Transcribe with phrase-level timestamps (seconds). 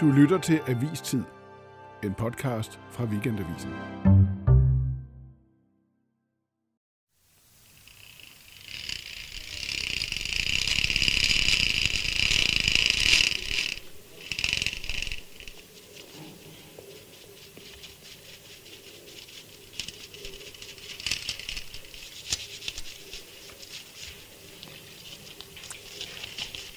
[0.00, 1.22] Du lytter til Avistid,
[2.04, 3.70] en podcast fra Weekendavisen.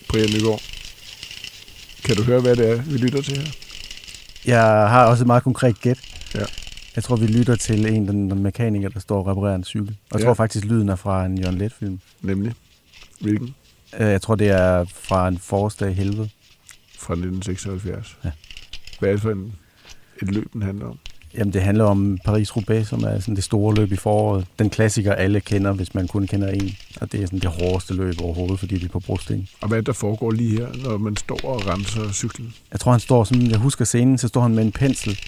[0.07, 0.68] Brian Nygaard,
[2.09, 3.51] kan du høre, hvad det er, vi lytter til her?
[4.45, 5.99] Jeg har også et meget konkret gæt.
[6.35, 6.45] Ja.
[6.95, 9.89] Jeg tror, vi lytter til en den, den mekaniker, der står og reparerer en cykel.
[10.11, 10.25] Og jeg Ja.
[10.25, 11.99] tror faktisk, lyden er fra en Jørgen Let-film.
[12.21, 12.53] Nemlig,
[13.21, 13.55] hvilken?
[13.99, 16.29] Øh, Jeg tror, det er fra en forårsdag i helvede.
[16.99, 18.17] Fra 1976.
[18.25, 18.31] Ja.
[18.99, 19.53] Hvad er det for en,
[20.21, 20.99] et løb, den handler om?
[21.37, 24.45] Jamen, det handler om Paris-Roubaix, som er sådan det store løb i foråret.
[24.59, 26.75] Den klassiker, alle kender, hvis man kun kender en.
[27.01, 29.47] Og det er sådan det hårdeste løb overhovedet, fordi det er på brosten.
[29.61, 32.53] Og hvad er der foregår lige her, når man står og renser cyklen?
[32.71, 35.19] Jeg tror, han står sådan, jeg husker scenen, så står han med en pensel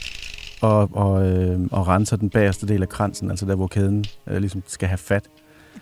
[0.62, 4.38] og, og, øh, og renser den bagerste del af kransen, altså der, hvor kæden øh,
[4.38, 5.24] ligesom skal have fat.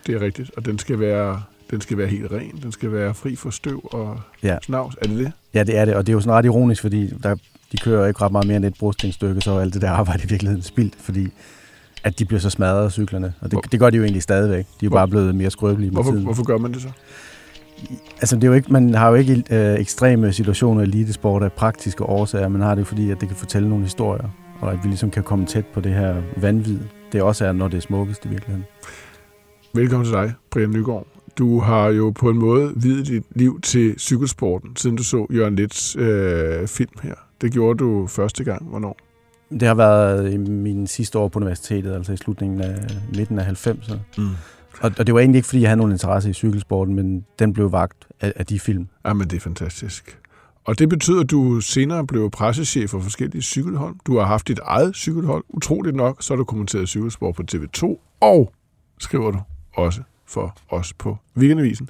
[0.08, 2.59] Det er rigtigt, og den skal være, den skal være helt ren.
[2.64, 4.58] Den skal være fri for støv og Ja.
[4.66, 4.95] snavs.
[5.02, 5.31] Er det det?
[5.54, 7.36] Ja, det er det, og det er jo sådan ret ironisk, fordi der,
[7.72, 10.23] de kører ikke ret meget mere end et brostensstykke, så er alt det der arbejde
[10.23, 11.28] i virkeligheden spildt, fordi
[12.03, 13.34] at de bliver så smadret af cyklerne.
[13.42, 14.58] Og Hvor- det, det gør de jo egentlig stadigvæk.
[14.58, 16.23] De er jo Hvor- bare blevet mere skrøbelige med Hvorfor, tiden.
[16.23, 16.89] hvorfor gør man det så?
[18.22, 21.52] Altså, det er jo ikke, man har jo ikke øh, ekstreme situationer i elitesport af
[21.52, 22.48] praktiske årsager.
[22.48, 24.30] Man har det jo fordi, at det kan fortælle nogle historier,
[24.61, 26.80] og at vi ligesom kan komme tæt på det her vanvid.
[27.11, 28.66] Det også er, når det er smukkest i virkeligheden.
[29.73, 31.08] Velkommen til dig, Brian Nygaard.
[31.38, 35.56] Du har jo på en måde videt dit liv til cykelsporten, siden du så Jørgen
[35.56, 37.14] Lets øh, film her.
[37.42, 38.70] Det gjorde du første gang.
[38.70, 38.98] Hvornår?
[39.50, 42.76] Det har været i min sidste år på universitetet, altså i slutningen af
[43.16, 43.98] midten af 90'erne.
[44.18, 44.30] Mm.
[44.82, 47.54] Og, og det var egentlig ikke, fordi jeg havde nogen interesse i cykelsporten, men den
[47.54, 48.88] blev vagt af, af de film.
[49.06, 50.20] Jamen, det er fantastisk.
[50.66, 53.95] Og det betyder, at du senere blev pressechef for forskellige cykelhold.
[54.05, 55.44] Du har haft dit eget cykelhold.
[55.49, 58.54] Utroligt nok, så har du kommenteret cykelsport på TV2, og
[58.99, 59.39] skriver du
[59.73, 61.89] også for os på Weekendavisen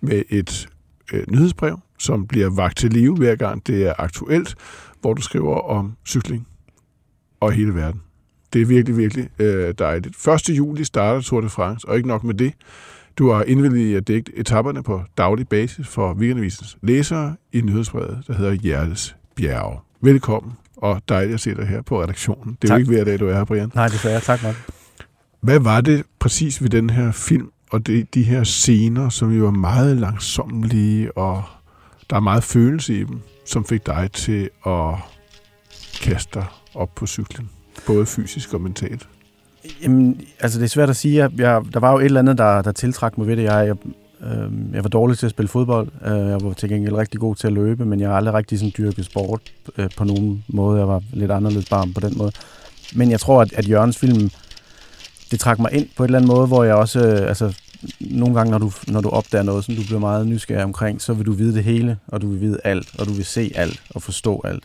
[0.00, 0.68] med et
[1.12, 4.54] øh, nyhedsbrev, som bliver vagt til live hver gang det er aktuelt,
[5.00, 6.46] hvor du skriver om cykling
[7.40, 8.00] og hele verden.
[8.52, 10.28] Det er virkelig, virkelig øh, dejligt.
[10.28, 10.48] 1.
[10.56, 12.52] juli starter Tour de France, og ikke nok med det.
[13.18, 18.24] Du har indvildet i at dække etapperne på daglig basis for Weekendavisens læsere i nyhedsbrevet,
[18.26, 19.78] der hedder Hjertes Bjerge.
[20.02, 22.56] Velkommen, og dejligt at se dig her på redaktionen.
[22.62, 22.78] Det er Tak.
[22.78, 23.72] jo ikke hver dag, du er her, Brian.
[23.74, 24.20] Nej, desværre.
[24.20, 24.54] Tak nok.
[25.40, 29.46] Hvad var det præcis ved den her film, og det, de her scener, som jo
[29.46, 31.42] er meget langsommelige, og
[32.10, 34.94] der er meget følelse i dem, som fik dig til at
[36.02, 37.50] kaste dig op på cyklen,
[37.86, 39.08] både fysisk og mentalt?
[39.82, 41.16] Jamen, altså det er svært at sige.
[41.16, 43.42] Jeg, jeg, der var jo et eller andet, der, der tiltrak mig ved det.
[43.42, 43.76] Jeg, jeg,
[44.28, 45.88] øh, jeg var dårlig til at spille fodbold.
[46.06, 48.58] Øh, jeg var til gengæld rigtig god til at løbe, men jeg har aldrig rigtig
[48.58, 49.40] sådan dyrket sport
[49.78, 50.78] øh, på nogen måde.
[50.78, 52.32] Jeg var lidt anderledes barn på den måde.
[52.94, 54.30] Men jeg tror, at, at Jørgens film,
[55.30, 57.54] det trak mig ind på et eller andet måde, hvor jeg også, øh, altså
[58.00, 61.14] nogle gange, når du, når du opdager noget, som du bliver meget nysgerrig omkring, så
[61.14, 63.82] vil du vide det hele, og du vil vide alt, og du vil se alt
[63.90, 64.64] og forstå alt.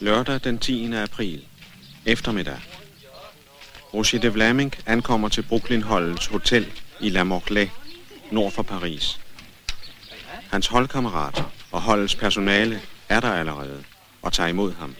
[0.00, 0.92] Lørdag den 10.
[0.92, 1.44] april.
[2.06, 2.56] Eftermiddag.
[3.94, 6.66] Roger de Vlaming ankommer til Brooklyn-holdets hotel
[7.00, 7.70] i La Morlaix,
[8.32, 9.20] nord for Paris.
[10.50, 13.82] Hans holdkammerater og holdets personale er der allerede
[14.22, 14.94] og tager imod ham.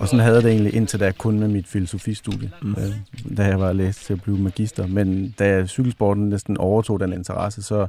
[0.00, 2.70] Og sådan havde jeg det egentlig indtil da jeg kun med mit filosofistudie, mm.
[2.70, 4.86] øh, da jeg var læst til at blive magister.
[4.86, 7.86] Men da cykelsporten næsten overtog den interesse, så,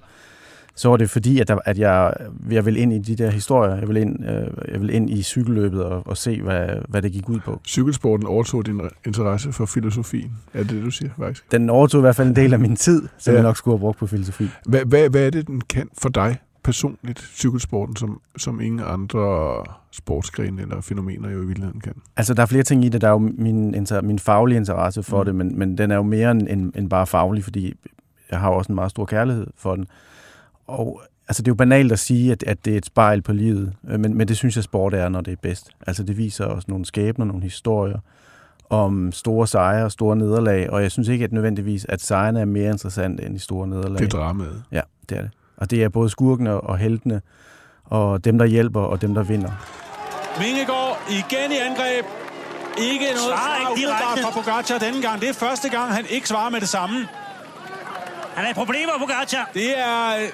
[0.75, 2.13] så var det fordi, at, der, at jeg,
[2.49, 3.75] jeg ville ind i de der historier.
[3.75, 7.11] Jeg ville ind, øh, jeg ville ind i cykelløbet og, og se, hvad, hvad det
[7.11, 7.61] gik ud på.
[7.67, 10.31] Cykelsporten overtog din interesse for filosofien.
[10.53, 11.51] Er det det, du siger, faktisk?
[11.51, 13.35] Den overtog i hvert fald en del af min tid, som ja.
[13.35, 14.49] jeg nok skulle have brugt på filosofi.
[14.65, 19.63] Hvad, hvad, hvad er det, den kan for dig personligt, cykelsporten, som, som ingen andre
[19.91, 21.93] sportsgrene eller fænomener jo i virkeligheden kan?
[22.17, 23.01] Altså, der er flere ting i det.
[23.01, 25.25] Der er jo min, inter, min faglige interesse for Mm.
[25.25, 27.73] det, men, men den er jo mere end, end, end bare faglig, fordi
[28.31, 29.87] jeg har jo også en meget stor kærlighed for den.
[30.67, 33.33] Og altså, det er jo banalt at sige, at, at det er et spejl på
[33.33, 35.69] livet, øh, men, men det synes jeg, sport er, når det er bedst.
[35.87, 37.99] Altså, det viser os nogle skæbner, nogle historier
[38.69, 42.45] om store sejre og store nederlag, og jeg synes ikke at nødvendigvis, at sejrene er
[42.45, 43.99] mere interessante end de store nederlag.
[43.99, 44.63] Det er dramaet.
[44.71, 45.31] Ja, det er det.
[45.61, 47.21] Og det er både skurkene og heltene,
[47.85, 49.51] og dem, der hjælper, og dem, der vinder.
[50.39, 52.05] Vingegaard igen i angreb.
[52.77, 54.23] Ikke noget Svarer svar ikke direkte.
[54.23, 55.21] fra Pogacar denne gang.
[55.21, 57.07] Det er første gang, han ikke svarer med det samme.
[58.35, 59.49] Han i problemer, Pogacar.
[59.53, 60.29] Det er, øh,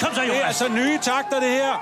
[0.00, 0.42] Kom så, det er Jonas.
[0.46, 1.72] altså nye takter, det her.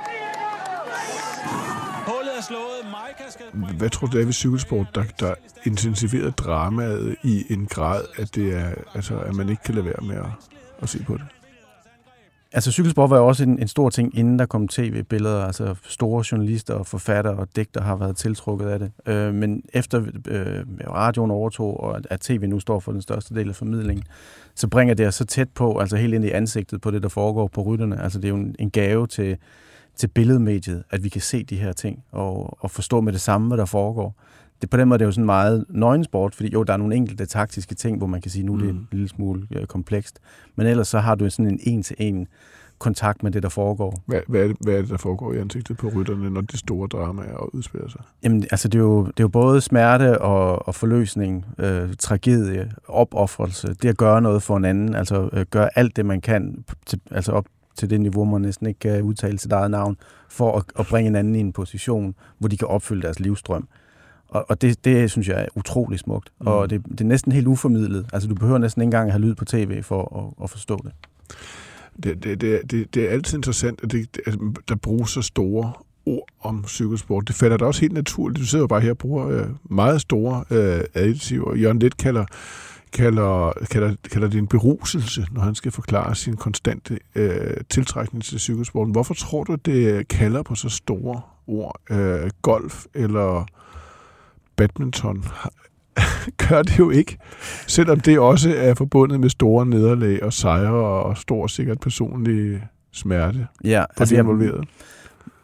[2.06, 2.81] Hullet er slået.
[2.85, 3.47] Maika skal...
[3.76, 5.35] Hvad tror du, det er ved cykelsport, der, der
[5.65, 10.03] intensiverer dramaet i en grad, at, det er, altså, at man ikke kan lade være
[10.03, 10.26] med at,
[10.82, 11.25] at se på det?
[12.54, 15.44] Altså cykelsport var jo også en, en stor ting, inden der kom tv-billeder.
[15.44, 18.92] Altså store journalister og forfattere og digter har været tiltrukket af det.
[19.06, 23.34] Øh, men efter øh, radioen overtog, og at, at tv nu står for den største
[23.34, 24.04] del af formidlingen,
[24.54, 27.08] så bringer det os så tæt på, altså helt ind i ansigtet på det, der
[27.08, 28.02] foregår på rytterne.
[28.02, 29.36] Altså det er jo en, en gave til,
[29.96, 33.48] til billedmediet, at vi kan se de her ting og, og forstå med det samme,
[33.48, 34.16] hvad der foregår.
[34.60, 36.96] Det, på den måde det er jo sådan meget nøgensport, fordi jo, der er nogle
[36.96, 38.58] enkelte taktiske ting, hvor man kan sige, nu mm.
[38.58, 40.20] det er en lille smule øh, komplekst.
[40.56, 42.28] Men ellers så har du sådan en en-til-en
[42.78, 44.02] kontakt med det, der foregår.
[44.06, 46.56] Hvad, hvad, er det, hvad er det, der foregår i ansigtet på rytterne, når de
[46.58, 48.00] store dramaer udspiller sig?
[48.22, 52.72] Jamen, altså, det er jo, det er jo både smerte og, og forløsning, øh, tragedie,
[52.88, 56.64] opoffrelse, det at gøre noget for en anden, altså øh, gøre alt det, man kan,
[56.86, 57.46] til, altså op
[57.76, 59.96] til det niveau, man næsten ikke kan udtale sit eget navn,
[60.28, 63.68] for at, at bringe en anden i en position, hvor de kan opfylde deres livstrøm.
[64.29, 66.32] Og, og det, det synes jeg er utrolig smukt.
[66.41, 66.47] Mm.
[66.47, 68.06] Og det, det er næsten helt uformidlet.
[68.12, 70.81] Altså, du behøver næsten ikke engang at have lyd på tv for at, at forstå
[70.85, 70.93] det.
[72.03, 74.35] Det, det, det, det, det er altid interessant, at, det, at
[74.69, 75.73] der bruges så store
[76.06, 77.29] ord om cykelsport.
[77.29, 78.41] Det falder da også helt naturligt.
[78.41, 81.55] Du sidder jo bare her og bruger øh, meget store øh, additiver.
[81.55, 82.25] Jørgen Let kalder,
[82.93, 88.41] kalder, kalder, kalder det en beruselse, når han skal forklare sin konstante øh, tiltrækning til
[88.41, 88.93] cykelsporten.
[88.93, 91.81] Hvorfor tror du, det kalder på så store ord?
[91.91, 93.47] Øh, golf eller
[94.56, 95.24] badminton
[96.48, 97.18] gør det jo ikke,
[97.66, 102.62] selvom det også er forbundet med store nederlag og sejre og stor sikkert personlig
[102.92, 104.62] smerte ja, for altså, de involverede.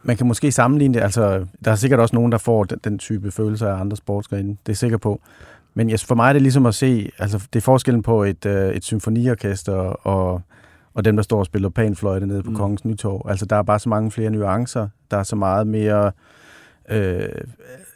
[0.03, 2.99] Man kan måske sammenligne det, altså der er sikkert også nogen, der får den, den
[2.99, 5.21] type følelser af andre sportsgrene, det er sikker på.
[5.75, 8.47] Men yes, for mig er det ligesom at se, altså det er forskellen på et,
[8.47, 9.75] øh, et symfoniorkester
[10.07, 10.43] og,
[10.95, 12.57] og dem, der står og spiller panfløjte nede på mm.
[12.57, 13.27] Kongens Nytorv.
[13.29, 16.13] Altså der er bare så mange flere nuancer, der er så meget mere
[16.91, 17.29] øh,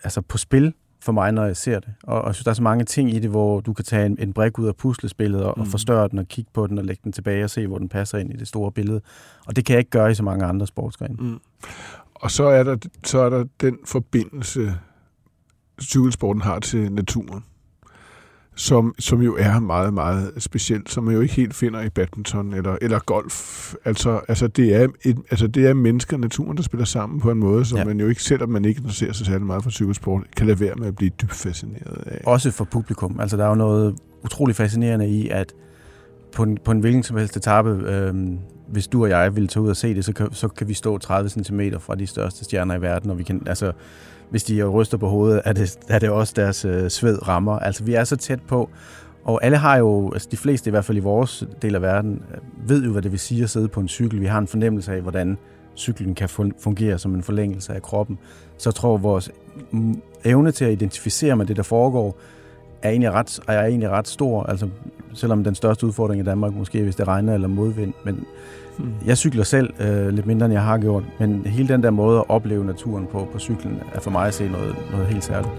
[0.04, 0.74] altså på spil
[1.04, 1.94] for mig, når jeg ser det.
[2.02, 4.06] Og, og jeg synes, der er så mange ting i det, hvor du kan tage
[4.06, 5.60] en, en brik ud af puslespillet og, mm.
[5.60, 7.88] og forstørre den og kigge på den og lægge den tilbage og se, hvor den
[7.88, 9.00] passer ind i det store billede.
[9.46, 11.14] Og det kan jeg ikke gøre i så mange andre sportsgrene.
[11.18, 11.40] Mm.
[12.14, 14.74] Og så er, der, så er der den forbindelse,
[15.82, 17.44] cykelsporten har til naturen
[18.56, 22.54] som, som jo er meget, meget specielt, som man jo ikke helt finder i badminton
[22.54, 23.74] eller, eller golf.
[23.84, 27.30] Altså, altså, det er et, altså, det er mennesker og naturen, der spiller sammen på
[27.30, 27.84] en måde, som ja.
[27.84, 30.74] man jo ikke, selvom man ikke interesserer sig særlig meget for cykelsport, kan lade være
[30.74, 32.20] med at blive dybt fascineret af.
[32.26, 33.20] Også for publikum.
[33.20, 35.52] Altså, der er jo noget utrolig fascinerende i, at
[36.32, 38.14] på en, på en hvilken som helst etape, øh,
[38.68, 40.74] hvis du og jeg vil tage ud og se det, så kan, så kan vi
[40.74, 43.72] stå 30 cm fra de største stjerner i verden, og vi kan, altså,
[44.30, 47.58] hvis de ryster på hovedet, er det, er det også deres øh, sved rammer.
[47.58, 48.70] Altså, vi er så tæt på,
[49.24, 52.22] og alle har jo, altså de fleste i hvert fald i vores del af verden,
[52.32, 54.20] øh, ved jo, hvad det vil sige at sidde på en cykel.
[54.20, 55.38] Vi har en fornemmelse af, hvordan
[55.76, 56.28] cyklen kan
[56.58, 58.18] fungere som en forlængelse af kroppen.
[58.58, 59.30] Så jeg tror, vores
[60.24, 62.18] evne til at identificere med det, der foregår,
[62.82, 64.42] er egentlig ret, er egentlig ret stor.
[64.42, 64.68] Altså,
[65.12, 67.92] selvom den største udfordring i Danmark måske hvis det regner eller modvind.
[68.04, 68.26] Men
[68.78, 68.92] Mm.
[69.06, 71.04] jeg cykler selv øh, lidt mindre, end jeg har gjort.
[71.18, 74.34] Men hele den der måde at opleve naturen på, på cyklen, er for mig at
[74.34, 75.52] se noget, noget helt særligt.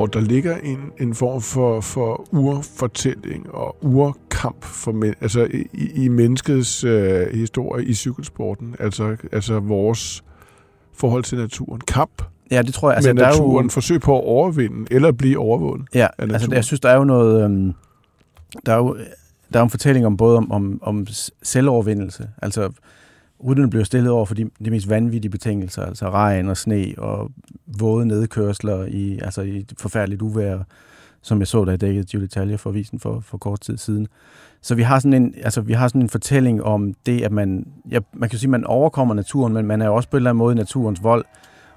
[0.00, 5.90] tror, der ligger en, en form for, for urfortælling og urkamp for men, altså i,
[6.04, 8.76] i menneskets øh, historie i cykelsporten.
[8.78, 10.24] Altså, altså vores
[10.92, 11.80] forhold til naturen.
[11.80, 12.96] Kamp Ja, det tror jeg.
[12.96, 13.50] Altså, med naturen.
[13.50, 13.68] Der er jo...
[13.70, 17.44] Forsøg på at overvinde, eller blive overvundet Ja, altså jeg synes, der er jo noget...
[17.44, 17.74] Øhm,
[18.66, 18.96] der er jo
[19.52, 21.06] der er en fortælling om både om, om, om
[21.42, 22.28] selvovervindelse.
[22.42, 22.70] Altså,
[23.46, 27.30] Rytterne bliver stillet over for de, de mest vanvittige betingelser, altså regn og sne og
[27.78, 30.58] våde nedkørsler i, altså i forfærdeligt uvær,
[31.22, 34.08] som jeg så, da jeg dækkede Julie Talje for visen for, for kort tid siden.
[34.62, 37.66] Så vi har sådan en, altså vi har sådan en fortælling om det, at man,
[37.90, 40.18] ja, man kan sige, at man overkommer naturen, men man er jo også på en
[40.18, 41.24] eller anden måde naturens vold,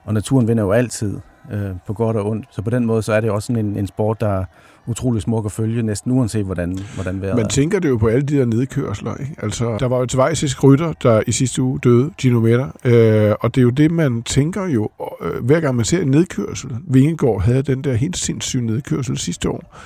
[0.05, 1.19] og naturen vinder jo altid
[1.51, 2.45] øh, på godt og ondt.
[2.51, 4.45] Så på den måde, så er det også sådan en, en sport, der
[4.87, 8.21] utrolig smuk at følge, næsten uanset hvordan, hvordan vejret Man tænker det jo på alle
[8.21, 9.15] de der nedkørsler.
[9.15, 9.35] Ikke?
[9.41, 13.35] Altså, der var jo et svejsisk rytter, der i sidste uge døde, Gino Metter, øh,
[13.39, 14.89] og det er jo det, man tænker jo,
[15.21, 16.71] øh, hver gang man ser en nedkørsel.
[16.87, 19.77] Vingegaard havde den der helt sindssyge nedkørsel sidste år.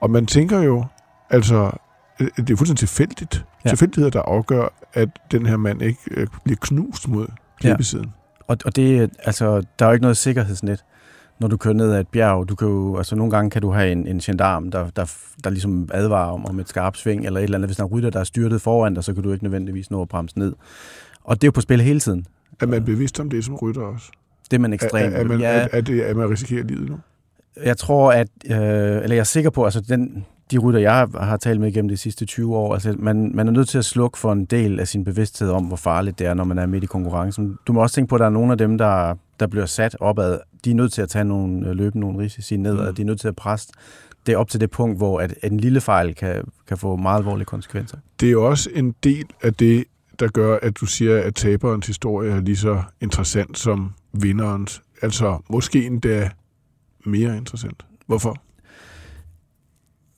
[0.00, 0.84] Og man tænker jo,
[1.30, 1.70] altså,
[2.20, 3.44] øh, det er fuldstændig tilfældigt.
[3.64, 3.68] Ja.
[3.68, 7.26] Tilfældigheder, der afgør, at den her mand ikke øh, bliver knust mod
[7.60, 8.04] klippesiden.
[8.04, 8.19] Ja.
[8.50, 10.84] Og, og det, altså, der er jo ikke noget sikkerhedsnet
[11.40, 12.48] når du kører ned ad et bjerg.
[12.48, 15.14] Du kan jo, altså nogle gange kan du have en, en gendarm, der, der,
[15.44, 17.68] der ligesom advarer om, om et skarpt sving, eller et eller andet.
[17.68, 19.90] Hvis der er en rytter, der er styrtet foran dig, så kan du ikke nødvendigvis
[19.90, 20.52] nå at bremse ned.
[21.24, 22.26] Og det er jo på spil hele tiden.
[22.60, 24.10] Er man bevidst om det som rytter også?
[24.50, 25.14] Det er man ekstremt.
[25.14, 26.98] Er, er, man, ja, er, er, det, er man risikerer livet nu?
[27.64, 31.36] Jeg tror, at, øh, eller jeg er sikker på, altså den, de rytter, jeg har,
[31.36, 34.18] talt med igennem de sidste 20 år, altså man, man er nødt til at slukke
[34.18, 36.84] for en del af sin bevidsthed om, hvor farligt det er, når man er midt
[36.84, 37.58] i konkurrencen.
[37.66, 39.96] Du må også tænke på, at der er nogle af dem, der, der bliver sat
[40.00, 40.38] opad.
[40.64, 42.88] De er nødt til at tage nogle, øh, løbe nogle risici nedad.
[42.88, 42.94] Mm.
[42.94, 43.68] De er nødt til at presse
[44.26, 47.46] det op til det punkt, hvor at en lille fejl kan, kan få meget alvorlige
[47.46, 47.98] konsekvenser.
[48.20, 49.84] Det er også en del af det,
[50.20, 54.82] der gør, at du siger, at taberens historie er lige så interessant som vinderens.
[55.02, 56.30] Altså måske endda
[57.04, 57.86] mere interessant.
[58.06, 58.36] Hvorfor?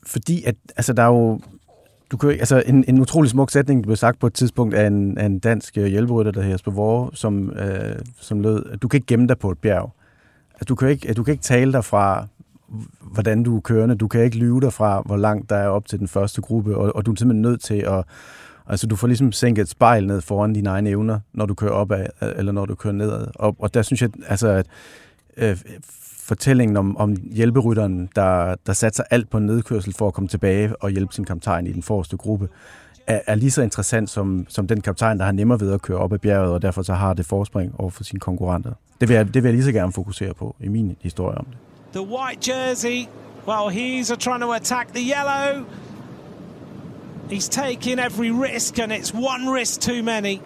[0.06, 1.40] Fordi at, altså, der er jo
[2.12, 4.87] du kan, altså en, en utrolig smuk sætning, der blev sagt på et tidspunkt af
[4.87, 8.82] en, af en dansk øh, hjælperytter, der hedder Jesper Vore, som, øh, som lød, at
[8.82, 9.92] du kan ikke gemme dig på et bjerg.
[10.54, 12.26] Altså, du, kan ikke, du kan ikke tale dig fra,
[13.00, 13.94] hvordan du er kørende.
[13.94, 16.76] Du kan ikke lyve dig fra, hvor langt der er op til den første gruppe,
[16.76, 18.04] og, og du er simpelthen nødt til at...
[18.66, 21.73] Altså, du får ligesom sænket et spejl ned foran dine egne evner, når du kører
[21.73, 23.26] opad, øh, eller når du kører nedad.
[23.35, 24.66] Og, og der synes jeg, altså, at
[25.37, 25.59] øh,
[26.23, 30.76] fortællingen om, om hjælperytteren, der, der satser alt på en nedkørsel for at komme tilbage
[30.76, 32.49] og hjælpe sin kaptajn i den forreste gruppe,
[33.07, 35.99] er, er lige så interessant som, som den kaptajn, der har nemmere ved at køre
[35.99, 38.73] op ad bjerget, og derfor så har det forspring over for sine konkurrenter.
[39.00, 41.45] Det vil, jeg, det vil jeg lige så gerne fokusere på i min historie om
[41.45, 41.57] det.
[41.93, 43.09] The white jersey,
[43.47, 45.64] well, he's trying to attack the yellow.
[47.31, 50.41] He's taking every risk, and it's one risk too many.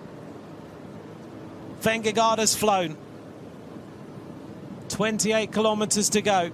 [1.83, 2.97] Vengegaard has flown.
[4.89, 6.51] 28 kilometers to go.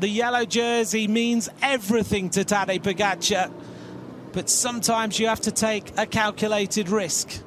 [0.00, 3.50] The yellow jersey means everything to Tadej Pogacar,
[4.32, 7.44] but sometimes you have to take a calculated risk.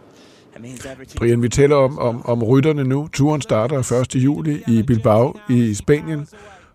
[1.18, 3.08] Brian, vi taler om, om, om rytterne nu.
[3.14, 4.16] Turen starter 1.
[4.16, 6.28] juli i Bilbao i Spanien,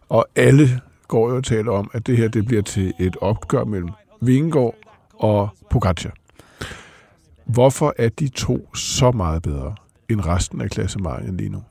[0.09, 3.65] og alle går jo og taler om, at det her det bliver til et opgør
[3.65, 4.75] mellem Vingegaard
[5.15, 6.13] og Pogacar.
[7.45, 9.75] Hvorfor er de to så meget bedre
[10.09, 11.63] end resten af klassemarkedet lige nu?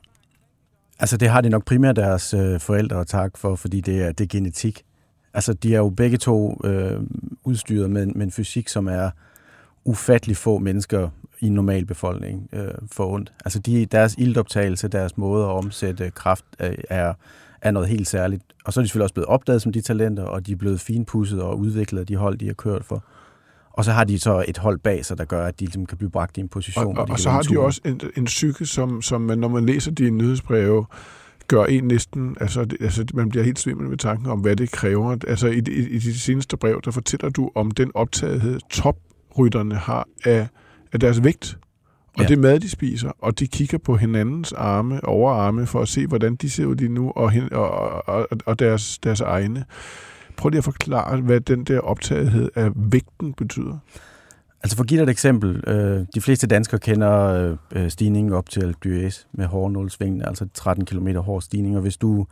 [0.98, 4.12] Altså, det har de nok primært deres øh, forældre at takke for, fordi det er,
[4.12, 4.84] det er genetik.
[5.34, 7.00] Altså, de er jo begge to øh,
[7.44, 9.10] udstyret med, med en fysik, som er
[9.84, 11.08] ufattelig få mennesker
[11.40, 13.32] i en normal befolkning øh, for ondt.
[13.44, 17.14] Altså, de, deres ildoptagelse, deres måde at omsætte kraft øh, er,
[17.62, 18.42] er noget helt særligt.
[18.64, 20.80] Og så er de selvfølgelig også blevet opdaget som de talenter, og de er blevet
[20.80, 23.04] finpudset og udviklet af de hold, de har kørt for.
[23.76, 25.98] Og så har de så et hold bag sig, der gør, at de ligesom kan
[25.98, 26.98] blive bragt i en position.
[26.98, 29.90] Og, og, og så har de også en, en psyke, som, som når man læser
[29.90, 30.86] de nyhedsbreve,
[31.48, 35.16] gør en næsten, altså, altså man bliver helt svimmel med tanken om, hvad det kræver.
[35.26, 40.08] Altså i, i, i de seneste brev, der fortæller du om den optagethed, toprytterne har
[40.24, 40.48] af,
[40.92, 41.58] af deres vægt.
[42.16, 42.28] Og ja.
[42.28, 46.36] det mad, de spiser, og de kigger på hinandens arme, overarme, for at se, hvordan
[46.36, 49.64] de ser ud lige nu, og, og, og, og deres, deres egne.
[50.36, 53.78] Prøv lige at forklare, hvad den der optagethed af vægten betyder.
[54.62, 55.64] Altså for at give dig et eksempel.
[55.66, 61.08] Øh, de fleste danskere kender øh, stigningen op til Alpe med hårdnålsvingen, altså 13 km
[61.08, 61.76] hård stigning.
[61.76, 62.26] Og hvis du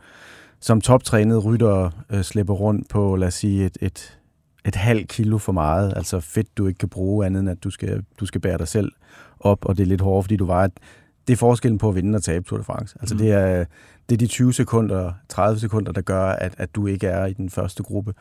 [0.59, 4.19] som toptrænet rytter øh, slipper rundt på, lad os sige, et, et,
[4.65, 7.69] et halvt kilo for meget, altså fedt, du ikke kan bruge andet end, at du
[7.69, 8.91] skal, du skal bære dig selv
[9.39, 10.67] op, og det er lidt hårdt, fordi du vejer
[11.27, 12.97] det er forskellen på at vinde og tabe Tour de France.
[12.99, 13.19] Altså mm.
[13.19, 13.65] det, er,
[14.09, 17.33] det er de 20 sekunder, 30 sekunder, der gør, at, at du ikke er i
[17.33, 18.13] den første gruppe.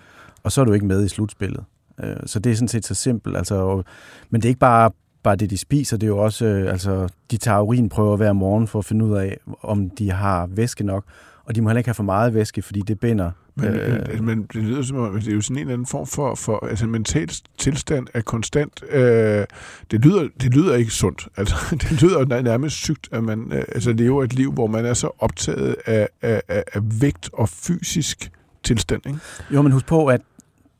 [0.42, 1.64] Og så er du ikke med i slutspillet.
[2.02, 3.36] Øh, så det er sådan set så simpelt.
[3.36, 3.82] Altså,
[4.30, 4.90] men det er ikke bare,
[5.22, 5.96] bare det, de spiser.
[5.96, 9.16] Det er jo også, øh, altså, de tager urinprøver hver morgen for at finde ud
[9.16, 11.04] af, om de har væske nok.
[11.44, 13.30] Og de må heller ikke have for meget væske, fordi det binder.
[13.56, 16.06] Men, øh, men det lyder som om, det er jo sådan en eller anden form
[16.06, 18.84] for, for altså mental tilstand af konstant.
[18.90, 19.44] Øh,
[19.90, 21.28] det, lyder, det lyder ikke sundt.
[21.36, 24.94] Altså, det lyder nærmest sygt, at man øh, altså, lever et liv, hvor man er
[24.94, 28.30] så optaget af, af, af, af vægt og fysisk
[28.62, 29.06] tilstand.
[29.06, 29.18] Ikke?
[29.50, 30.20] Jo, men husk på, at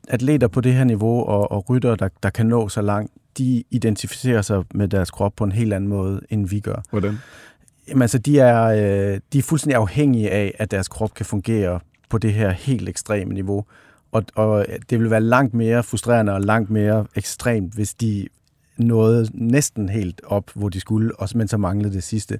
[0.07, 3.63] atleter på det her niveau og, og rytter, der, der kan nå så langt, de
[3.71, 6.83] identificerer sig med deres krop på en helt anden måde, end vi gør.
[6.89, 7.19] Hvordan?
[7.87, 11.79] Jamen altså, de er, øh, de er fuldstændig afhængige af, at deres krop kan fungere
[12.09, 13.65] på det her helt ekstreme niveau.
[14.11, 18.27] Og, og det vil være langt mere frustrerende og langt mere ekstremt, hvis de
[18.77, 22.39] nåede næsten helt op, hvor de skulle, og men så manglede det sidste.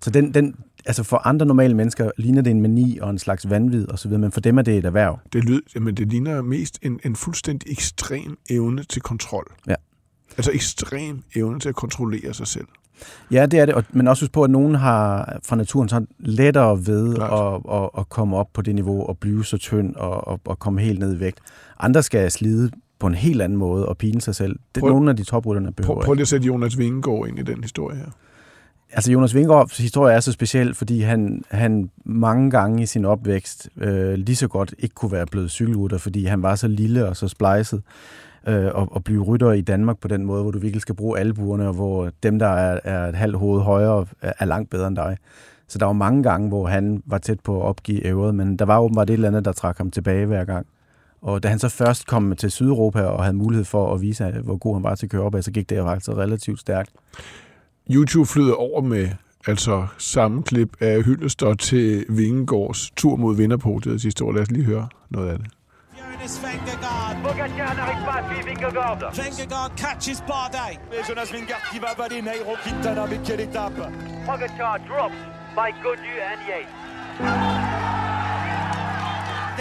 [0.00, 0.54] Så den, den,
[0.86, 4.08] altså for andre normale mennesker ligner det en mani og en slags vanvid og så
[4.08, 5.18] videre, men for dem er det et erhverv.
[5.32, 9.54] Det, lyd, jamen det ligner mest en, en fuldstændig ekstrem evne til kontrol.
[9.66, 9.74] Ja.
[10.36, 12.66] Altså ekstrem evne til at kontrollere sig selv.
[13.30, 16.86] Ja, det er det, men også husk på, at nogen har fra naturen sådan lettere
[16.86, 20.40] ved at, at, at komme op på det niveau og blive så tynd og, og,
[20.44, 21.38] og komme helt ned i vægt.
[21.80, 24.58] Andre skal slide på en helt anden måde og pine sig selv.
[24.74, 25.94] Det er nogle af de toprytterne behøver.
[25.94, 28.06] Prøv, prøv lige at sætte Jonas Vingegaard ind i den historie her.
[28.92, 33.68] Altså Jonas Vingegaards historie er så speciel, fordi han, han mange gange i sin opvækst
[33.76, 37.16] øh, lige så godt ikke kunne være blevet cykelrytter, fordi han var så lille og
[37.16, 37.82] så splejset
[38.48, 41.18] øh, og, og blive rytter i Danmark på den måde, hvor du virkelig skal bruge
[41.18, 44.96] albuerne, og hvor dem, der er, er et halvt hoved højere, er langt bedre end
[44.96, 45.16] dig.
[45.68, 48.64] Så der var mange gange, hvor han var tæt på at opgive ævret, men der
[48.64, 50.66] var åbenbart et eller andet, der trak ham tilbage hver gang.
[51.22, 54.56] Og da han så først kom til Sydeuropa og havde mulighed for at vise, hvor
[54.56, 56.90] god han var til at køre op, så gik det faktisk relativt stærkt.
[57.90, 59.08] YouTube flyder over med
[59.46, 64.32] altså samme klip af Hyldestad til Vingegaards tur mod vinderpodiet sidste år.
[64.32, 65.46] Lad os lige høre noget af det.
[65.98, 67.16] Jonas Vingegaard.
[67.22, 69.00] Pogacar n'arrive pas à suivre Vingegaard.
[69.16, 70.78] Vingegaard catches Bardet.
[70.96, 73.82] Et Jonas Vingard qui va balayer Nairo Quintana, mais quelle étape
[74.26, 75.20] Pogacar dropped
[75.58, 76.74] by Godu and Yates.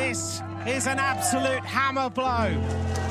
[0.01, 0.19] This
[0.77, 3.06] is an absolute hammer blow.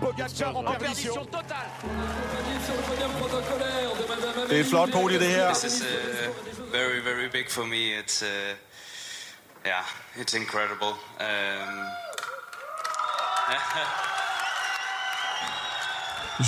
[0.00, 1.26] Pogacar en perdition.
[4.48, 5.54] Det er et flot podie, det her.
[5.54, 7.82] This is uh, very, very big for me.
[8.00, 8.28] It's, uh,
[9.66, 9.84] yeah,
[10.20, 10.92] it's incredible.
[11.20, 11.86] Um,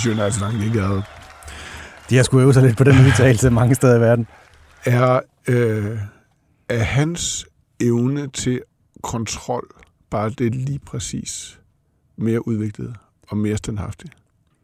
[0.05, 1.03] Jonas Vingegaard
[2.09, 4.27] De har sgu øve sig lidt på den udtalelse mange steder i verden.
[4.85, 5.97] er, øh,
[6.69, 7.45] er hans
[7.79, 8.61] evne til
[9.03, 9.67] kontrol
[10.09, 11.59] bare det lige præcis
[12.17, 12.95] mere udviklet
[13.33, 14.09] og mere standhaftig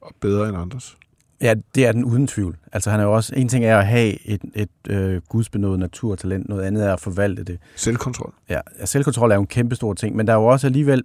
[0.01, 0.97] og bedre end andres.
[1.41, 2.57] Ja, det er den uden tvivl.
[2.71, 6.49] Altså han er jo også, en ting er at have et, et øh, gudsbenået naturtalent,
[6.49, 7.59] noget andet er at forvalte det.
[7.75, 8.33] Selvkontrol.
[8.49, 11.03] Ja, ja, selvkontrol er jo en kæmpe stor ting, men der er jo også alligevel,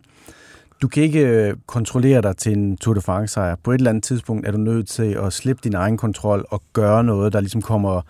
[0.83, 3.56] du kan ikke øh, kontrollere dig til en Tour de France sejr.
[3.62, 6.62] På et eller andet tidspunkt er du nødt til at slippe din egen kontrol og
[6.73, 8.02] gøre noget, der ligesom kommer,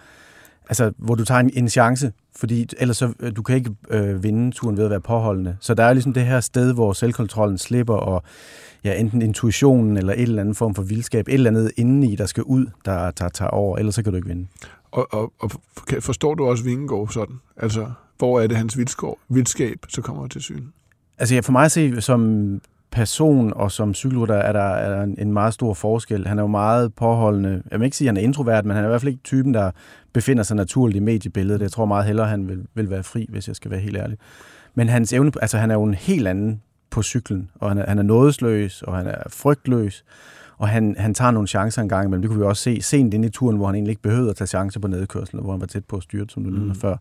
[0.68, 4.22] altså hvor du tager en, en chance, fordi ellers så, øh, du kan ikke øh,
[4.22, 5.56] vinde turen ved at være påholdende.
[5.60, 8.22] Så der er ligesom det her sted, hvor selvkontrollen slipper, og
[8.84, 12.26] ja, enten intuitionen eller et eller andet form for vildskab, et eller andet indeni, der
[12.26, 14.46] skal ud, der tager, tager over, ellers så kan du ikke vinde.
[14.90, 15.50] Og, og, og
[16.00, 17.36] forstår du også Vingegaard sådan?
[17.56, 17.86] Altså,
[18.18, 20.64] hvor er det hans vildskab, vildskab så kommer til syn?
[21.18, 22.60] Altså ja, for mig at se som
[22.94, 26.26] person og som cykelrytter er der, er der en, meget stor forskel.
[26.26, 27.62] Han er jo meget påholdende.
[27.70, 29.22] Jeg vil ikke sige, at han er introvert, men han er i hvert fald ikke
[29.24, 29.70] typen, der
[30.12, 31.62] befinder sig naturligt i mediebilledet.
[31.62, 34.18] Jeg tror meget hellere, han vil, vil være fri, hvis jeg skal være helt ærlig.
[34.74, 37.84] Men hans evne, altså han er jo en helt anden på cyklen, og han er,
[37.88, 40.04] han er nådesløs, og han er frygtløs,
[40.58, 42.22] og han, han tager nogle chancer en gang imellem.
[42.22, 44.36] Det kunne vi også se sent inde i turen, hvor han egentlig ikke behøvede at
[44.36, 46.56] tage chancer på nedkørslen, hvor han var tæt på at styre, som du mm.
[46.56, 46.96] nævnte før.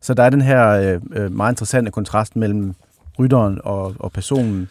[0.00, 2.74] Så der er den her øh, øh, meget interessante kontrast mellem
[3.18, 4.68] rytteren og, og personen,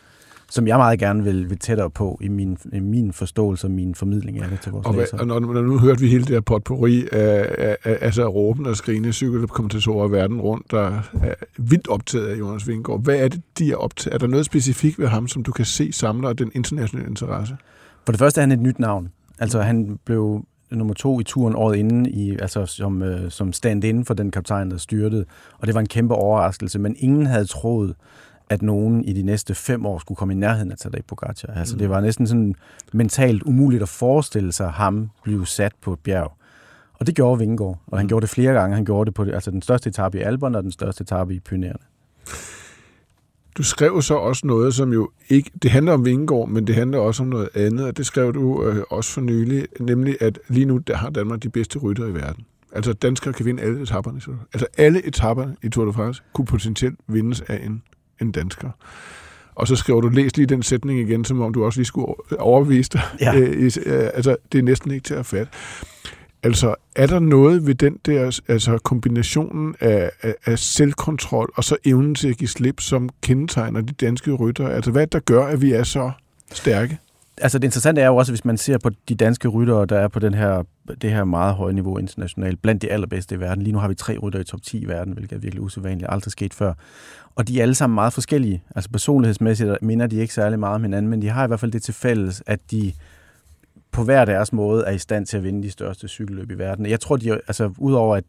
[0.49, 3.95] som jeg meget gerne vil, vil tættere på i min, i min forståelse og min
[3.95, 5.19] formidling af det til vores Og, læsere.
[5.19, 8.65] og når, når nu hørte vi hele det her potpourri af, af, af altså råben
[8.65, 13.03] og skrigende cykelkommentatorer verden rundt, der er vildt optaget af Jonas Vingegaard.
[13.03, 14.13] Hvad er det, de er optaget?
[14.13, 17.57] Er der noget specifikt ved ham, som du kan se samler den internationale interesse?
[18.05, 19.09] For det første er han et nyt navn.
[19.39, 24.05] Altså han blev nummer to i turen året inden, i, altså som, øh, som stand-in
[24.05, 25.25] for den kaptajn, der styrtede.
[25.59, 27.95] Og det var en kæmpe overraskelse, men ingen havde troet,
[28.49, 31.53] at nogen i de næste fem år skulle komme i nærheden af Tadej Pogacar.
[31.53, 32.55] Altså det var næsten sådan
[32.93, 36.33] mentalt umuligt at forestille sig ham blive sat på et bjerg.
[36.93, 38.75] Og det gjorde Vingegaard, og han gjorde det flere gange.
[38.75, 41.33] Han gjorde det på det, altså den største etape i Alperne og den største etape
[41.35, 41.79] i Pyrenæerne.
[43.57, 45.51] Du skrev så også noget, som jo ikke...
[45.63, 48.63] Det handler om Vingegaard, men det handler også om noget andet, og det skrev du
[48.65, 52.13] øh, også for nylig, nemlig at lige nu der har Danmark de bedste rytter i
[52.13, 52.45] verden.
[52.71, 54.21] Altså danskere kan vinde alle etaperne.
[54.21, 57.83] så- Altså alle etapper i Tour de France kunne potentielt vindes af en,
[58.21, 58.69] en dansker.
[59.55, 62.39] Og så skriver du, læs lige den sætning igen, som om du også lige skulle
[62.39, 63.01] overbevise dig.
[63.19, 63.35] Ja.
[63.35, 65.51] Øh, øh, altså, det er næsten ikke til at fatte.
[66.43, 71.77] Altså, er der noget ved den der altså kombinationen af, af, af selvkontrol og så
[71.85, 74.73] evnen til at give slip, som kendetegner de danske ryttere?
[74.73, 76.11] Altså, hvad er det, der gør, at vi er så
[76.51, 76.97] stærke?
[77.41, 80.07] Altså det interessante er jo også, hvis man ser på de danske ryttere, der er
[80.07, 80.63] på den her,
[81.01, 83.63] det her meget høje niveau internationalt, blandt de allerbedste i verden.
[83.63, 86.09] Lige nu har vi tre ryttere i top 10 i verden, hvilket er virkelig usædvanligt,
[86.11, 86.73] aldrig sket før.
[87.35, 88.63] Og de er alle sammen meget forskellige.
[88.75, 91.71] Altså personlighedsmæssigt minder de ikke særlig meget om hinanden, men de har i hvert fald
[91.71, 92.93] det til fælles, at de
[93.91, 96.85] på hver deres måde er i stand til at vinde de største cykelløb i verden.
[96.85, 98.23] Jeg tror, de, altså udover at,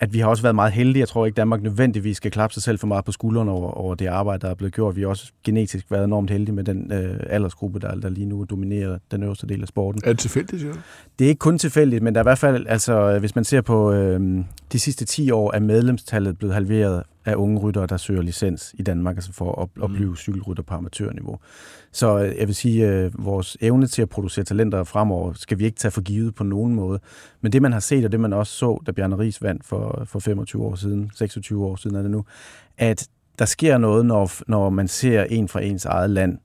[0.00, 2.62] at vi har også været meget heldige, jeg tror ikke, Danmark nødvendigvis skal klappe sig
[2.62, 4.96] selv for meget på skuldrene over, over det arbejde, der er blevet gjort.
[4.96, 8.46] Vi har også genetisk været enormt heldige med den øh, aldersgruppe, der, der lige nu
[8.50, 10.00] dominerer den øverste del af sporten.
[10.04, 10.78] Er det tilfældigt, du?
[11.18, 13.60] Det er ikke kun tilfældigt, men der er i hvert fald, altså, hvis man ser
[13.60, 18.22] på øh, de sidste 10 år, er medlemstallet blevet halveret af unge ryttere, der søger
[18.22, 21.38] licens i Danmark, altså for at, at blive cykelrytter på amatørniveau.
[21.92, 25.64] Så øh, jeg vil sige, øh, vores evne til at producere talenter fremover, skal vi
[25.64, 27.00] ikke tage for givet på nogen måde.
[27.40, 30.02] Men det, man har set, og det man også så, da Bjarne Ries vandt for,
[30.06, 32.24] for 25 år siden, 26 år siden er det nu,
[32.78, 33.08] at
[33.38, 36.38] der sker noget, når, når man ser en fra ens eget land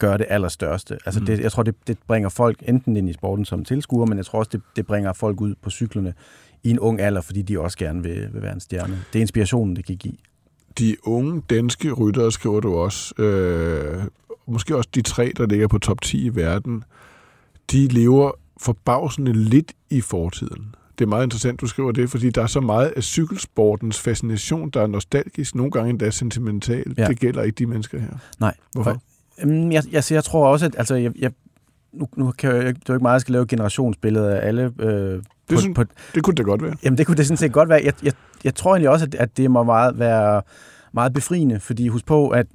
[0.00, 0.98] gøre det allerstørste.
[1.06, 4.18] Altså det, jeg tror, det, det bringer folk enten ind i sporten som tilskuer, men
[4.18, 6.14] jeg tror også, det, det bringer folk ud på cyklerne
[6.62, 9.04] i en ung alder, fordi de også gerne vil, vil være en stjerne.
[9.12, 10.14] Det er inspirationen, det kan give.
[10.78, 14.02] De unge danske ryttere, skriver du også, øh,
[14.46, 16.84] måske også de tre, der ligger på top 10 i verden,
[17.70, 20.74] de lever forbavsende lidt i fortiden.
[20.98, 24.70] det er meget interessant, du skriver det, fordi der er så meget af cykelsportens fascination,
[24.70, 26.94] der er nostalgisk, nogle gange endda sentimental.
[26.98, 27.06] Ja.
[27.06, 28.12] Det gælder ikke de mennesker her.
[28.40, 28.54] Nej.
[28.72, 29.02] Hvorfor?
[29.40, 31.32] For, jeg, jeg, jeg tror også, at altså, jeg, jeg,
[31.92, 34.48] nu, nu kan jeg, det er jo ikke meget, jeg skal lave et generationsbillede af
[34.48, 34.72] alle.
[34.78, 36.74] Øh, Det, på, synes, på, det kunne det godt være.
[36.84, 37.80] Jamen, det kunne det sådan set godt være.
[37.84, 38.12] Jeg, jeg,
[38.44, 40.42] jeg tror egentlig også, at, at det må meget, være
[40.92, 42.46] meget befriende, fordi husk på, at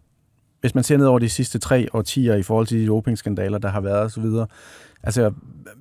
[0.62, 3.70] hvis man ser ned over de sidste tre årtier i forhold til de dopingskandaler, der
[3.70, 4.26] har været osv.,
[5.06, 5.32] altså,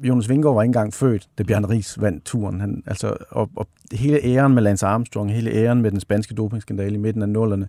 [0.03, 2.61] Jonas Vingård var ikke engang født, da Bjørn Ries vandt turen.
[2.61, 6.95] Han, altså, og, og hele æren med Lance Armstrong, hele æren med den spanske dopingskandale
[6.95, 7.69] i midten af nullerne,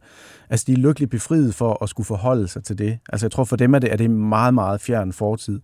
[0.50, 3.00] altså, de er lykkeligt befriet for at skulle forholde sig til det.
[3.10, 5.60] Altså, jeg tror for dem er det, er det meget, meget fjern fortid.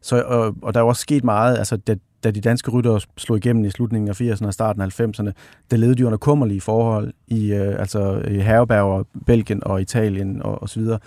[0.00, 3.00] Så, og, og der er jo også sket meget, altså da, da de danske ryttere
[3.16, 5.30] slog igennem i slutningen af 80'erne og starten af 90'erne,
[5.70, 10.42] der levede de under kummerlige forhold i, øh, altså, i Herberg og Belgien og Italien
[10.42, 10.98] og, og så videre.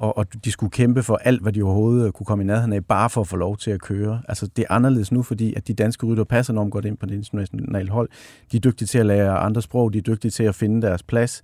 [0.00, 2.84] Og, og de skulle kæmpe for alt, hvad de overhovedet kunne komme i nærheden af,
[2.84, 4.22] bare for at få lov til at køre.
[4.28, 7.06] Altså, det er anderledes nu, fordi at de danske ryttere passer enormt godt ind på
[7.06, 8.08] det internationale hold.
[8.52, 11.02] De er dygtige til at lære andre sprog, de er dygtige til at finde deres
[11.02, 11.42] plads.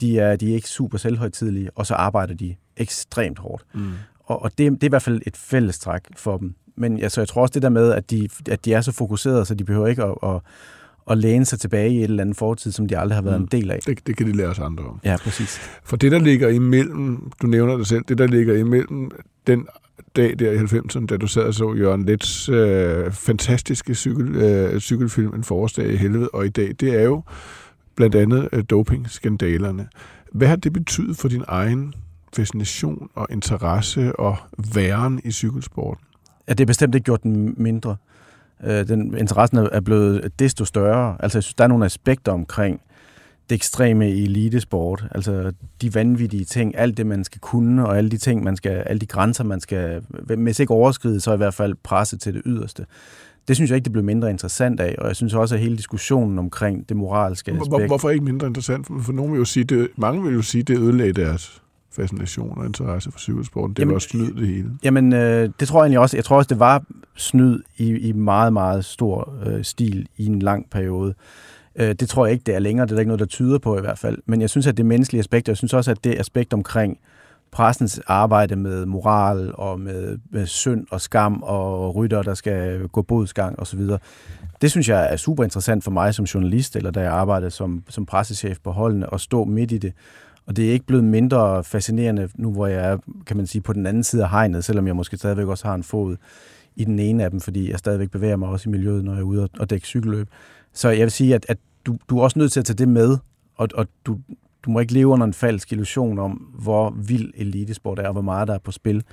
[0.00, 3.64] De er, de er ikke super selvhøjtidlige, og så arbejder de ekstremt hårdt.
[3.74, 3.92] Mm.
[4.24, 6.54] Og, og det, det er i hvert fald et fællestræk for dem.
[6.76, 9.44] Men altså, jeg tror også det der med, at de, at de er så fokuserede,
[9.44, 10.40] så de behøver ikke at, at,
[11.10, 13.42] at læne sig tilbage i et eller andet fortid, som de aldrig har været Mm.
[13.42, 13.78] en del af.
[13.86, 15.00] Det, det kan de lære os andre om.
[15.04, 15.58] Ja, præcis.
[15.84, 19.10] For det, der ligger imellem, du nævner det selv, det, der ligger imellem
[19.46, 19.66] den
[20.16, 24.80] dag der i 90'erne, da du sad og så Jørgen Lets øh, fantastiske cykel, øh,
[24.80, 27.22] cykelfilm En forårsdag i helvede, og i dag, det er jo
[27.96, 29.88] blandt andet øh, dopingskandalerne.
[30.32, 31.94] Hvad har det betydet for din egen
[32.36, 34.36] fascination og interesse og
[34.74, 36.04] væren i cykelsporten?
[36.48, 37.96] Ja, det er bestemt ikke gjort den mindre.
[38.64, 41.16] Øh, Den interessen er- blevet desto større.
[41.20, 42.80] Altså, jeg synes, der er nogle aspekter omkring
[43.50, 45.04] det ekstreme i elitesport.
[45.10, 48.70] Altså, de vanvittige ting, alt det, man skal kunne, og alle de ting, man skal,
[48.72, 50.02] alle de grænser, man skal,
[50.36, 52.86] hvis ikke overskride, så i hvert fald presse til det yderste.
[53.48, 55.76] Det synes jeg ikke, det blev mindre interessant af, og jeg synes også, at hele
[55.76, 57.86] diskussionen omkring det moralske Hvor, aspekt...
[57.88, 58.86] hvorfor ikke mindre interessant?
[58.86, 61.59] For, for nogen vil jo sige, det, mange vil jo sige, det ødelagde deres
[61.92, 63.74] fascination og interesse for cykelsporten.
[63.74, 64.70] Det Jamen, var også snyd det hele.
[64.84, 66.16] Jamen, øh, det tror jeg egentlig også.
[66.16, 66.82] Jeg tror også, det var
[67.16, 71.14] snyd i, i meget, meget stor øh, stil i en lang periode.
[71.76, 72.86] Øh, det tror jeg ikke, det er længere.
[72.86, 74.18] Det er der ikke noget, der tyder på i hvert fald.
[74.26, 76.98] Men jeg synes, at det menneskelige aspekt, og jeg synes også, at det aspekt omkring
[77.52, 83.02] pressens arbejde med moral og med, med synd og skam og rytter, der skal gå
[83.02, 83.80] bodsgang osv.,
[84.62, 87.82] det synes jeg er super interessant for mig som journalist, eller da jeg arbejdede som,
[87.88, 89.92] som pressechef på holdene, at stå midt i det.
[90.50, 93.72] Og det er ikke blevet mindre fascinerende, nu hvor jeg er, kan man sige, på
[93.72, 96.16] den anden side af hegnet, selvom jeg måske stadigvæk også har en fod
[96.76, 99.20] i den ene af dem, fordi jeg stadigvæk bevæger mig også i miljøet, når jeg
[99.20, 100.28] er ude og, dække cykelløb.
[100.72, 102.88] Så jeg vil sige, at, at du, du er også nødt til at tage det
[102.88, 103.18] med,
[103.56, 104.18] og, og du,
[104.64, 108.22] du må ikke leve under en falsk illusion om, hvor vild elitesport er, og hvor
[108.22, 109.04] meget der er på spil.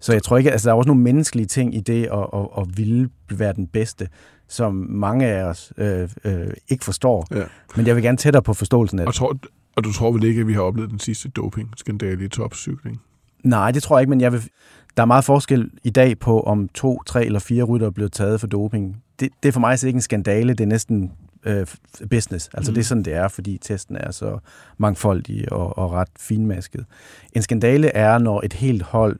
[0.00, 2.48] Så jeg tror ikke, altså der er også nogle menneskelige ting i det at, at,
[2.58, 4.08] at ville være den bedste,
[4.48, 7.26] som mange af os øh, øh, ikke forstår.
[7.30, 7.42] Ja.
[7.76, 9.08] Men jeg vil gerne tættere på forståelsen af det.
[9.08, 9.38] Og, tror,
[9.76, 13.00] og du tror vel ikke, at vi har oplevet den sidste dopingskandale i topcykling?
[13.44, 14.50] Nej, det tror jeg ikke, men jeg vil,
[14.96, 18.12] der er meget forskel i dag på, om to, tre eller fire rytter er blevet
[18.12, 19.02] taget for doping.
[19.20, 21.12] Det, det er for mig så ikke en skandale, det er næsten
[21.46, 21.66] øh,
[22.10, 22.50] business.
[22.52, 22.74] Altså mm.
[22.74, 24.38] det er sådan, det er, fordi testen er så
[24.78, 26.84] mangfoldig og, og ret finmasket.
[27.32, 29.18] En skandale er, når et helt hold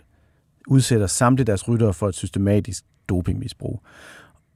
[0.66, 3.82] udsætter samtlige deres ryttere for et systematisk dopingmisbrug.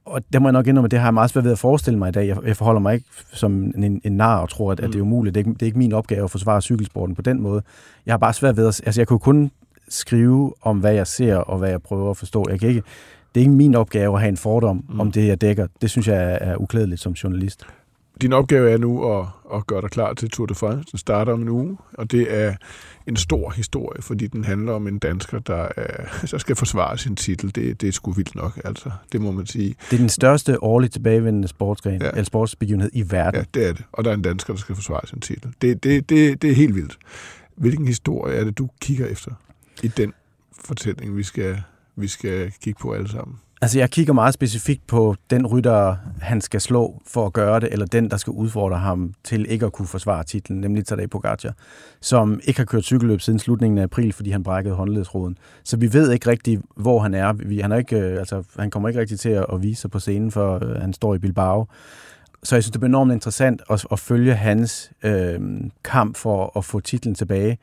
[0.05, 1.99] Og der må jeg nok indrømme, at det har jeg meget svært ved at forestille
[1.99, 2.27] mig i dag.
[2.27, 5.01] Jeg, jeg forholder mig ikke som en, en nar og tror, at, at det er
[5.01, 5.35] umuligt.
[5.35, 7.61] Det er, ikke, det er ikke min opgave at forsvare cykelsporten på den måde.
[8.05, 8.81] Jeg har bare svært ved at...
[8.85, 9.51] Altså, jeg kunne kun
[9.89, 12.45] skrive om, hvad jeg ser og hvad jeg prøver at forstå.
[12.49, 12.83] Jeg kan ikke,
[13.35, 14.99] det er ikke min opgave at have en fordom mm.
[14.99, 15.67] om det, jeg dækker.
[15.81, 17.65] Det synes jeg er, er uklædeligt som journalist.
[18.21, 20.91] Din opgave er nu at, at gøre dig klar til Tour de France.
[20.91, 22.55] Den starter om en uge, og det er
[23.07, 27.15] en stor historie, fordi den handler om en dansker, der, er, der skal forsvare sin
[27.15, 27.55] titel.
[27.55, 28.91] Det, det er sgu vildt nok, altså.
[29.11, 29.75] Det må man sige.
[29.89, 32.09] Det er den største årligt tilbagevendende sportsgren, ja.
[32.09, 33.39] eller sportsbegivenhed i verden.
[33.39, 33.83] Ja, det er det.
[33.91, 35.53] Og der er en dansker, der skal forsvare sin titel.
[35.61, 36.97] Det, det, det, det er helt vildt.
[37.55, 39.31] Hvilken historie er det, du kigger efter
[39.83, 40.13] i den
[40.65, 41.61] fortælling, vi skal,
[41.95, 43.37] vi skal kigge på alle sammen?
[43.63, 47.69] Altså, jeg kigger meget specifikt på den rytter, han skal slå for at gøre det,
[47.71, 51.53] eller den, der skal udfordre ham til ikke at kunne forsvare titlen, nemlig Tadej Pogacar,
[52.01, 55.37] som ikke har kørt cykelløb siden slutningen af april, fordi han brækkede håndledsroden.
[55.63, 57.33] Så vi ved ikke rigtig, hvor han er.
[57.33, 59.91] Vi, han, er ikke, øh, altså, han kommer ikke rigtig til at, at vise sig
[59.91, 61.67] på scenen, for øh, han står i Bilbao.
[62.43, 65.39] Så jeg synes, det bliver enormt interessant at, at følge hans øh,
[65.83, 67.57] kamp for at få titlen tilbage.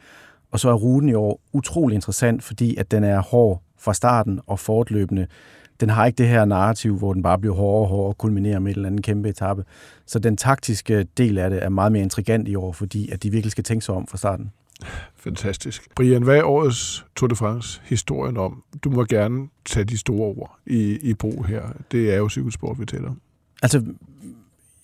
[0.51, 4.41] Og så er ruten i år utrolig interessant, fordi at den er hård fra starten
[4.47, 5.27] og fortløbende
[5.81, 8.59] den har ikke det her narrativ, hvor den bare bliver hårdere og hårdere og kulminerer
[8.59, 9.65] med en eller anden kæmpe etape.
[10.07, 13.31] Så den taktiske del af det er meget mere intrigant i år, fordi at de
[13.31, 14.53] virkelig skal tænke sig om fra starten.
[15.17, 15.95] Fantastisk.
[15.95, 18.63] Brian, hvad er årets Tour de France historien om?
[18.85, 21.63] Du må gerne tage de store ord i, i brug her.
[21.93, 23.21] Det er jo cykelsport, vi taler om.
[23.63, 23.85] Altså,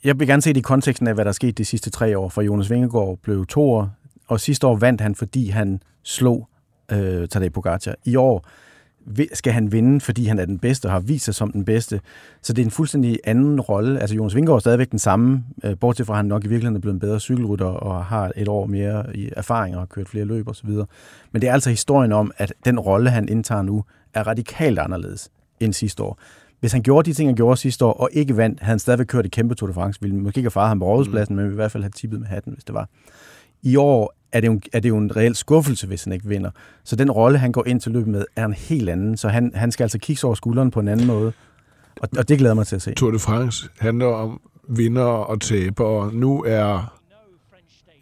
[0.05, 2.19] jeg vil gerne se det i konteksten af, hvad der er sket de sidste tre
[2.19, 3.91] år, for Jonas Vingegaard blev to år,
[4.27, 6.49] og sidste år vandt han, fordi han slog
[6.93, 7.95] øh, Tadej Pogacar.
[8.05, 8.47] I år
[9.33, 12.01] skal han vinde, fordi han er den bedste og har vist sig som den bedste.
[12.43, 14.01] Så det er en fuldstændig anden rolle.
[14.01, 16.77] Altså Jonas Vingegaard er stadigvæk den samme, øh, bortset fra at han nok i virkeligheden
[16.77, 20.09] er blevet en bedre cykelrytter og har et år mere i erfaring og har kørt
[20.09, 20.71] flere løb osv.
[21.33, 25.31] Men det er altså historien om, at den rolle, han indtager nu, er radikalt anderledes
[25.61, 26.19] end sidste år.
[26.61, 29.07] Hvis han gjorde de ting, han gjorde sidste år, og ikke vandt, havde han stadigvæk
[29.07, 31.43] kørt i kæmpe Tour de France, ville måske ikke have faret ham på rådhuspladsen, mm.
[31.43, 32.89] men i hvert fald have tippet med hatten, hvis det var.
[33.63, 36.51] I år er det, jo, er det jo en reel skuffelse, hvis han ikke vinder.
[36.85, 39.17] Så den rolle, han går ind til løbet med, er en helt anden.
[39.17, 41.33] Så han, han skal altså kigge over skulderen på en anden måde.
[42.01, 42.95] Og, og det glæder mig til at se.
[42.95, 46.11] Tour de France handler om vinder og taber.
[46.11, 46.95] Nu er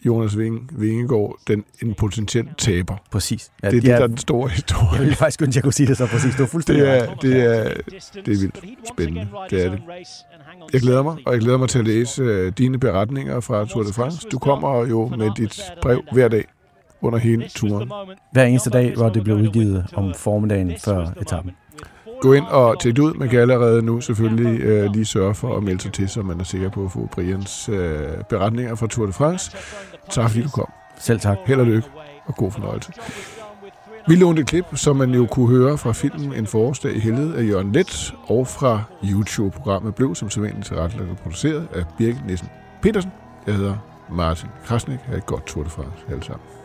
[0.07, 0.39] Jonas
[0.73, 2.97] Vingegaard den, en potentiel taber.
[3.11, 3.51] Præcis.
[3.63, 4.93] Ja, det er det, der er den store historie.
[4.93, 6.35] Jeg ville faktisk ønske, jeg kunne sige det så præcis.
[6.35, 7.75] Du er fuldstændig det er, det er,
[8.15, 8.61] det er vildt
[8.95, 9.29] spændende.
[9.51, 9.81] Det er det.
[10.73, 13.83] Jeg glæder mig, og jeg glæder mig til at læse uh, dine beretninger fra Tour
[13.83, 14.29] de France.
[14.33, 16.45] Du kommer jo med dit brev hver dag
[17.01, 17.93] under hele turen.
[18.33, 21.53] Hver eneste dag, hvor det blev udgivet om formiddagen før etappen.
[22.23, 23.15] Gå ind og tjek ud.
[23.15, 26.41] Man kan allerede nu selvfølgelig øh, lige sørge for at melde sig til, så man
[26.41, 29.57] er sikker på at få Brians øh, beretninger fra Tour de France.
[30.11, 30.73] Tak fordi du kom.
[30.99, 31.37] Selv tak.
[31.47, 31.89] Held og lykke,
[32.27, 32.93] og god fornøjelse.
[34.09, 37.37] Vi lånte et klip, som man jo kunne høre fra filmen En forårsdag i helvede
[37.37, 42.49] af Jørgen Let, og fra YouTube-programmet blev som sædvanligt tilrettelagt og produceret af Birgit Nissen
[42.83, 43.13] Petersen.
[43.47, 43.77] Jeg hedder
[44.11, 44.99] Martin Krasnik.
[44.99, 46.62] Ha' et godt Tour de France alle sammen.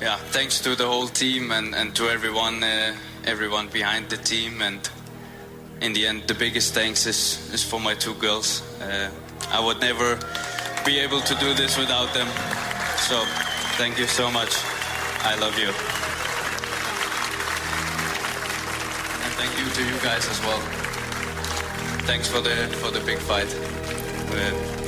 [0.00, 4.62] Yeah, thanks to the whole team and, and to everyone, uh, everyone behind the team.
[4.62, 4.88] And
[5.82, 8.62] in the end, the biggest thanks is, is for my two girls.
[8.80, 9.10] Uh,
[9.50, 10.18] I would never
[10.86, 12.28] be able to do this without them.
[12.96, 13.22] So
[13.76, 14.56] thank you so much.
[15.22, 15.68] I love you.
[19.24, 20.60] And thank you to you guys as well.
[22.06, 23.54] Thanks for the for the big fight.
[24.32, 24.79] Uh,